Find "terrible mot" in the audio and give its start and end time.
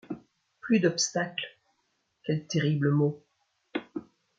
2.47-3.23